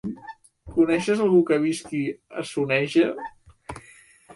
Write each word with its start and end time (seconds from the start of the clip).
Coneixes 0.77 1.21
algú 1.27 1.43
que 1.51 1.61
visqui 1.67 2.03
a 2.43 2.49
Soneja? 2.55 3.09